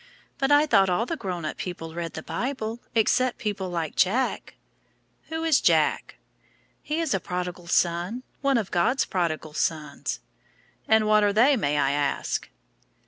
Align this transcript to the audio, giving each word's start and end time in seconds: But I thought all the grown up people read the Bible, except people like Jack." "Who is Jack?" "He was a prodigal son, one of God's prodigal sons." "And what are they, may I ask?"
But 0.39 0.51
I 0.51 0.65
thought 0.65 0.89
all 0.89 1.05
the 1.05 1.15
grown 1.15 1.45
up 1.45 1.57
people 1.57 1.93
read 1.93 2.13
the 2.13 2.23
Bible, 2.23 2.79
except 2.95 3.37
people 3.37 3.69
like 3.69 3.95
Jack." 3.95 4.55
"Who 5.29 5.43
is 5.43 5.61
Jack?" 5.61 6.17
"He 6.81 6.97
was 6.99 7.13
a 7.13 7.19
prodigal 7.19 7.67
son, 7.67 8.23
one 8.41 8.57
of 8.57 8.71
God's 8.71 9.05
prodigal 9.05 9.53
sons." 9.53 10.19
"And 10.87 11.05
what 11.05 11.23
are 11.23 11.31
they, 11.33 11.55
may 11.55 11.77
I 11.77 11.91
ask?" 11.91 12.49